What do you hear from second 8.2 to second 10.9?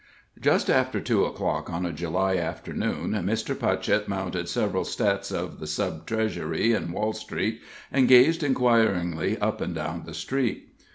inquiringly up and down the street.